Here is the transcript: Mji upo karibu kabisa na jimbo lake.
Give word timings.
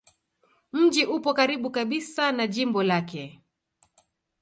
Mji 0.73 1.05
upo 1.05 1.33
karibu 1.33 1.71
kabisa 1.71 2.31
na 2.31 2.47
jimbo 2.47 2.83
lake. 2.83 3.41